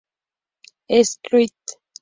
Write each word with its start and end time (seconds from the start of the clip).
Screw 1.03 1.41
It! 1.41 1.81